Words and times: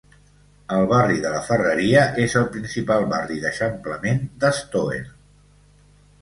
El 0.75 0.85
barri 0.91 1.19
de 1.25 1.33
la 1.33 1.41
Ferreria 1.49 2.05
és 2.23 2.33
el 2.41 2.47
principal 2.55 3.05
barri 3.13 3.37
d'eixamplament 3.45 4.25
d'Estoer. 4.45 5.05